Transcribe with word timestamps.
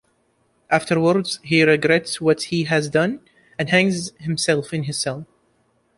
Afterwards 0.71 1.39
he 1.43 1.61
regrets 1.61 2.19
what 2.19 2.41
he 2.45 2.63
has 2.63 2.89
done 2.89 3.19
and 3.59 3.69
hangs 3.69 4.13
himself 4.17 4.73
in 4.73 4.85
his 4.85 4.97
cell. 4.97 5.27